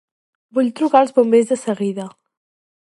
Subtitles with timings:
[0.57, 2.11] Vull trucar als bombers de seguida.